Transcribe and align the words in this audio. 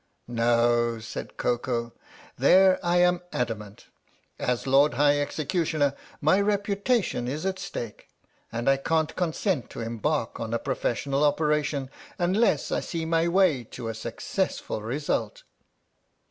"No," 0.27 0.97
said 0.97 1.37
Koko. 1.37 1.93
"There 2.35 2.79
I 2.81 2.97
am 3.01 3.21
adamant. 3.31 3.85
As 4.39 4.65
Lord 4.65 4.95
High 4.95 5.19
Executioner 5.19 5.93
my 6.19 6.41
reputation 6.41 7.27
is 7.27 7.45
at 7.45 7.59
stake, 7.59 8.09
and 8.51 8.67
I 8.67 8.77
can't 8.77 9.15
consent 9.15 9.69
to 9.69 9.81
embark 9.81 10.39
on 10.39 10.55
a 10.55 10.57
professional 10.57 11.23
operation 11.23 11.91
unless 12.17 12.71
I 12.71 12.79
see 12.79 13.05
my 13.05 13.27
way 13.27 13.63
to 13.65 13.89
a 13.89 13.93
successful 13.93 14.81
result." 14.81 15.43